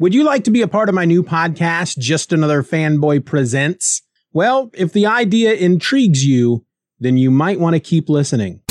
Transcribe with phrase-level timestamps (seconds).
[0.00, 4.00] Would you like to be a part of my new podcast, Just Another Fanboy Presents?
[4.32, 6.64] Well, if the idea intrigues you,
[6.98, 8.62] then you might want to keep listening.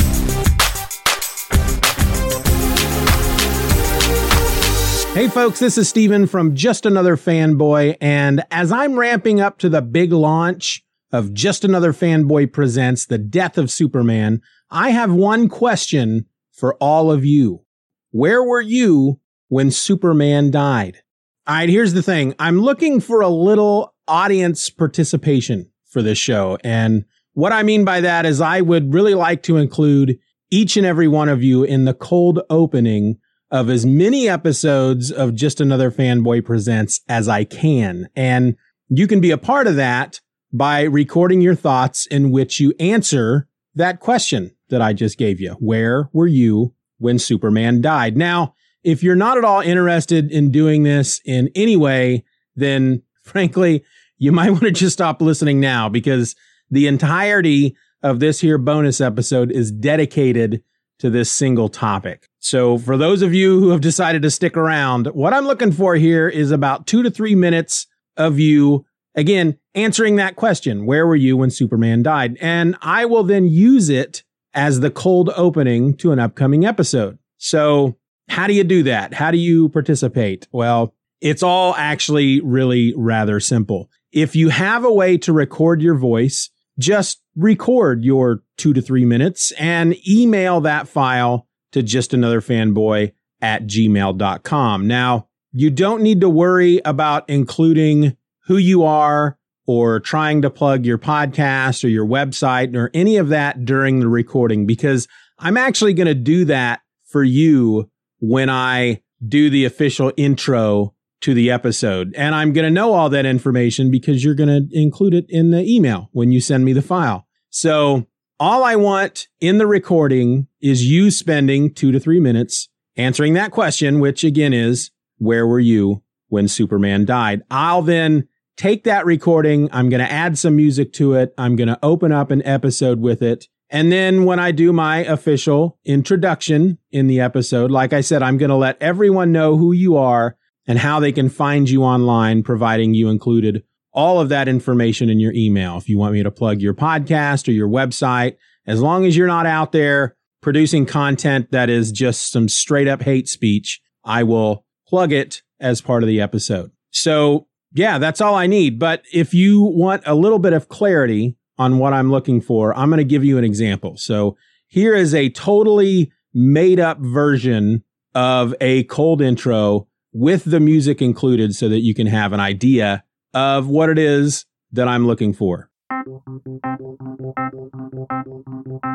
[5.14, 9.70] Hey folks, this is Steven from Just Another Fanboy, and as I'm ramping up to
[9.70, 15.48] the big launch of Just Another Fanboy Presents The Death of Superman, I have one
[15.48, 17.66] question for all of you.
[18.10, 21.04] Where were you when Superman died?
[21.50, 22.36] All right, here's the thing.
[22.38, 26.60] I'm looking for a little audience participation for this show.
[26.64, 30.20] And what I mean by that is I would really like to include
[30.52, 33.18] each and every one of you in the cold opening
[33.50, 38.10] of as many episodes of Just Another Fanboy Presents as I can.
[38.16, 38.56] And
[38.88, 40.22] you can be a part of that
[40.54, 45.54] by recording your thoughts in which you answer that question that I just gave you.
[45.54, 48.16] Where were you when Superman died?
[48.16, 48.54] Now,
[48.84, 52.24] if you're not at all interested in doing this in any way,
[52.56, 53.84] then frankly,
[54.18, 56.36] you might want to just stop listening now because
[56.70, 60.64] the entirety of this here bonus episode is dedicated
[61.00, 62.28] to this single topic.
[62.40, 65.96] So for those of you who have decided to stick around, what I'm looking for
[65.96, 67.88] here is about two to three minutes
[68.18, 68.86] of you
[69.16, 70.86] again answering that question.
[70.86, 72.38] Where were you when Superman died?
[72.42, 74.24] And I will then use it
[74.54, 77.18] as the cold opening to an upcoming episode.
[77.38, 77.98] So
[78.30, 79.14] how do you do that?
[79.14, 80.48] How do you participate?
[80.52, 83.90] Well, it's all actually really rather simple.
[84.12, 89.06] If you have a way to record your voice, just record your two to three
[89.06, 94.88] minutes and email that file to just another fanboy at gmail.com.
[94.88, 100.86] Now, you don't need to worry about including who you are or trying to plug
[100.86, 105.08] your podcast or your website or any of that during the recording because
[105.38, 107.90] I'm actually going to do that for you
[108.20, 112.14] when I do the official intro to the episode.
[112.16, 115.52] And I'm going to know all that information because you're going to include it in
[115.52, 117.28] the email when you send me the file.
[117.50, 118.08] So
[118.40, 123.52] all I want in the recording is you spending two to three minutes answering that
[123.52, 127.42] question, which again is, where were you when Superman died?
[127.52, 129.68] I'll then take that recording.
[129.74, 131.34] I'm going to add some music to it.
[131.38, 133.48] I'm going to open up an episode with it.
[133.70, 138.38] And then when I do my official introduction in the episode, like I said, I'm
[138.38, 140.38] going to let everyone know who you are
[140.68, 145.20] and how they can find you online, providing you included all of that information in
[145.20, 145.78] your email.
[145.78, 149.28] If you want me to plug your podcast or your website, as long as you're
[149.28, 154.66] not out there producing content that is just some straight up hate speech, I will
[154.88, 156.72] plug it as part of the episode.
[156.92, 158.80] So yeah, that's all I need.
[158.80, 162.90] But if you want a little bit of clarity on what I'm looking for, I'm
[162.90, 163.98] going to give you an example.
[163.98, 164.38] So
[164.68, 167.84] here is a totally made up version
[168.16, 173.04] of a cold intro with the music included so that you can have an idea
[173.34, 175.70] of what it is that I'm looking for.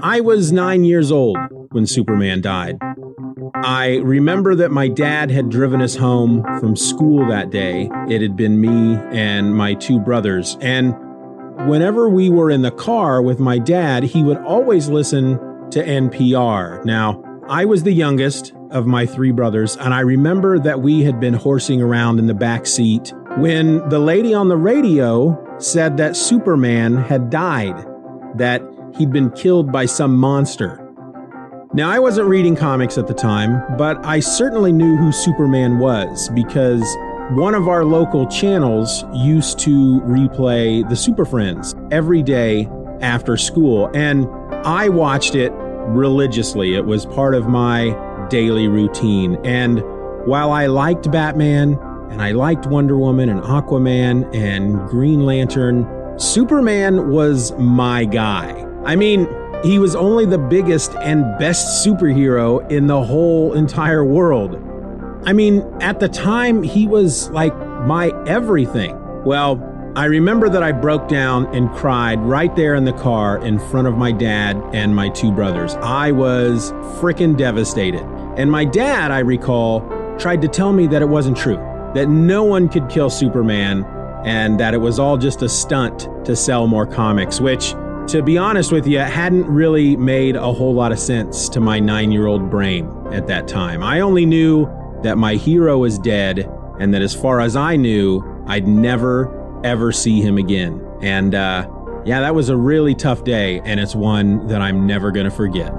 [0.03, 1.39] I was nine years old
[1.71, 2.79] when Superman died.
[3.55, 7.89] I remember that my dad had driven us home from school that day.
[8.09, 10.57] It had been me and my two brothers.
[10.61, 10.95] And
[11.67, 15.39] whenever we were in the car with my dad, he would always listen
[15.71, 16.85] to NPR.
[16.85, 21.21] Now, I was the youngest of my three brothers, and I remember that we had
[21.21, 26.17] been horsing around in the back seat when the lady on the radio said that
[26.17, 27.77] Superman had died,
[28.37, 28.63] that
[28.97, 30.81] he'd been killed by some monster.
[31.75, 36.29] Now, I wasn't reading comics at the time, but I certainly knew who Superman was
[36.31, 36.85] because
[37.33, 42.69] one of our local channels used to replay the Super Friends every day
[43.01, 44.27] after school, and
[44.67, 46.75] I watched it religiously.
[46.75, 47.97] It was part of my
[48.29, 49.37] daily routine.
[49.45, 49.83] And
[50.27, 51.79] while I liked Batman
[52.15, 55.85] and I liked Wonder Woman and Aquaman and Green Lantern.
[56.17, 58.65] Superman was my guy.
[58.85, 59.27] I mean,
[59.65, 64.61] he was only the biggest and best superhero in the whole entire world.
[65.27, 67.57] I mean, at the time, he was like
[67.87, 69.01] my everything.
[69.25, 69.59] Well,
[69.97, 73.87] I remember that I broke down and cried right there in the car in front
[73.87, 75.77] of my dad and my two brothers.
[75.77, 78.03] I was freaking devastated.
[78.37, 79.81] And my dad, I recall,
[80.19, 81.57] tried to tell me that it wasn't true,
[81.95, 83.85] that no one could kill Superman,
[84.25, 87.71] and that it was all just a stunt to sell more comics, which,
[88.09, 91.79] to be honest with you, hadn't really made a whole lot of sense to my
[91.79, 93.83] nine year old brain at that time.
[93.83, 94.67] I only knew
[95.05, 99.93] that my hero is dead, and that as far as I knew, I'd never, ever
[99.93, 100.85] see him again.
[101.01, 101.69] And uh,
[102.05, 105.31] yeah, that was a really tough day, and it's one that I'm never going to
[105.31, 105.73] forget.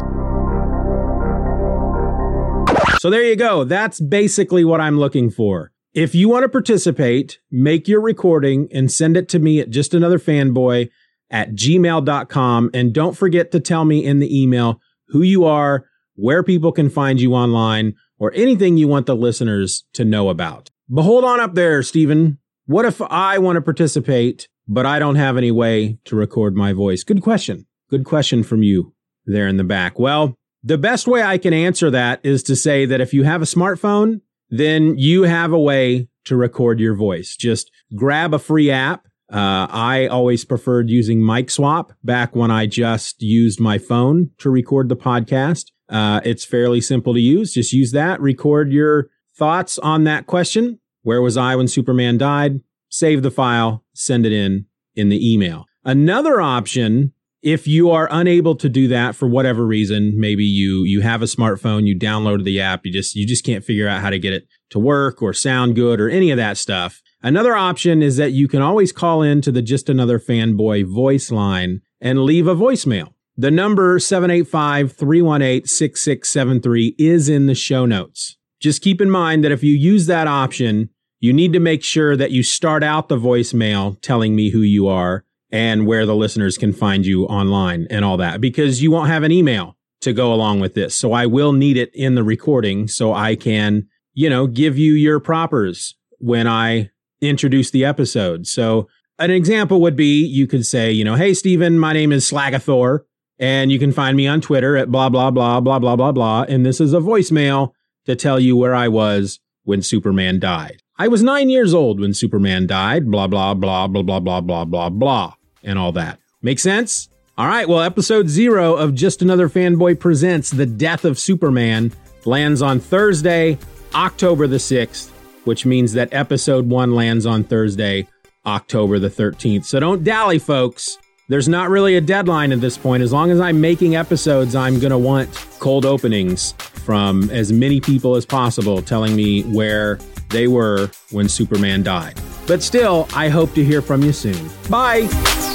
[3.00, 3.64] So there you go.
[3.64, 5.72] That's basically what I'm looking for.
[5.94, 9.94] If you want to participate, make your recording and send it to me at just
[9.94, 10.90] another fanboy
[11.30, 12.72] at gmail.com.
[12.74, 15.86] And don't forget to tell me in the email who you are,
[16.16, 20.70] where people can find you online, or anything you want the listeners to know about.
[20.88, 22.38] But hold on up there, Stephen.
[22.66, 26.74] What if I want to participate, but I don't have any way to record my
[26.74, 27.04] voice?
[27.04, 27.66] Good question.
[27.90, 28.94] Good question from you
[29.26, 30.00] there in the back.
[30.00, 33.42] Well, the best way I can answer that is to say that if you have
[33.42, 37.36] a smartphone, then you have a way to record your voice.
[37.36, 39.06] Just grab a free app.
[39.32, 44.90] Uh, I always preferred using MicSwap back when I just used my phone to record
[44.90, 45.66] the podcast.
[45.90, 47.54] Uh, it's fairly simple to use.
[47.54, 50.80] Just use that, record your thoughts on that question.
[51.04, 52.62] Where was I when Superman died?
[52.90, 54.66] Save the file, send it in
[54.96, 55.66] in the email.
[55.84, 57.14] Another option
[57.46, 61.26] if you are unable to do that for whatever reason, maybe you you have a
[61.26, 64.34] smartphone, you downloaded the app, you just you just can't figure out how to get
[64.34, 67.04] it to work or sound good or any of that stuff.
[67.22, 71.30] Another option is that you can always call in to the Just Another Fanboy voice
[71.30, 73.14] line and leave a voicemail.
[73.38, 78.38] The number 785-318-6673 is in the show notes.
[78.62, 80.90] Just keep in mind that if you use that option,
[81.20, 84.88] you need to make sure that you start out the voicemail telling me who you
[84.88, 89.10] are and where the listeners can find you online and all that because you won't
[89.10, 90.96] have an email to go along with this.
[90.96, 94.94] So I will need it in the recording so I can, you know, give you
[94.94, 96.90] your propers when I
[97.22, 98.48] introduce the episode.
[98.48, 98.88] So
[99.20, 103.00] an example would be you could say, you know, hey, Stephen, my name is Slagathor,
[103.40, 106.44] and you can find me on Twitter at blah, blah, blah, blah, blah, blah, blah.
[106.44, 107.72] And this is a voicemail
[108.06, 110.82] to tell you where I was when Superman died.
[110.98, 114.66] I was nine years old when Superman died, blah, blah, blah, blah, blah, blah, blah,
[114.66, 115.34] blah, blah,
[115.64, 116.20] and all that.
[116.42, 117.10] Make sense?
[117.38, 121.92] All right, well, episode zero of Just Another Fanboy Presents The Death of Superman
[122.24, 123.58] lands on Thursday,
[123.94, 125.10] October the 6th,
[125.44, 128.08] which means that episode one lands on Thursday,
[128.46, 129.66] October the 13th.
[129.66, 130.98] So don't dally, folks.
[131.28, 133.02] There's not really a deadline at this point.
[133.02, 135.30] As long as I'm making episodes, I'm going to want
[135.60, 139.98] cold openings from as many people as possible telling me where
[140.30, 142.20] they were when Superman died.
[142.46, 144.50] But still, I hope to hear from you soon.
[144.70, 145.55] Bye.